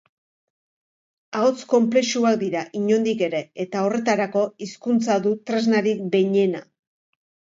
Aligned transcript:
Ahots 1.39 1.65
konplexuak 1.73 2.39
dira, 2.43 2.63
inondik 2.79 3.21
ere, 3.27 3.41
eta, 3.65 3.83
horretarako, 3.89 4.45
hizkuntza 4.67 5.17
du 5.27 5.35
tresnarik 5.51 6.01
behinena 6.17 6.65